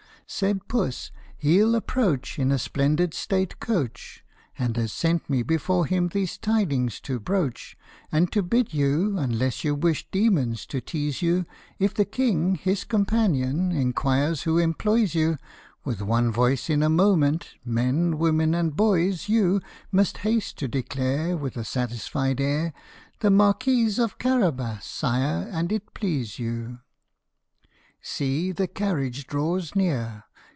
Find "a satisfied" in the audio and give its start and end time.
21.57-22.39